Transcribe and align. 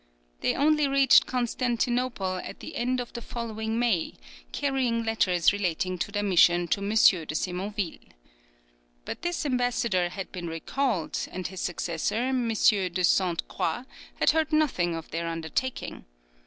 They 0.39 0.55
only 0.55 0.87
reached 0.87 1.27
Constantinople 1.27 2.37
at 2.37 2.59
the 2.59 2.75
end 2.75 2.99
of 2.99 3.13
the 3.13 3.21
following 3.21 3.77
May, 3.77 4.15
carrying 4.51 5.03
letters 5.03 5.53
relating 5.53 5.99
to 5.99 6.11
their 6.11 6.23
mission 6.23 6.67
to 6.69 6.79
M. 6.81 6.89
de 6.89 7.35
Semonville. 7.35 7.99
But 9.05 9.21
this 9.21 9.45
ambassador 9.45 10.09
had 10.09 10.31
been 10.31 10.47
recalled, 10.47 11.27
and 11.31 11.45
his 11.45 11.61
successor, 11.61 12.15
M. 12.15 12.47
de 12.47 13.03
Sainte 13.03 13.47
Croix 13.47 13.83
had 14.15 14.31
heard 14.31 14.51
nothing 14.51 14.95
of 14.95 15.11
their 15.11 15.27
undertaking. 15.27 16.05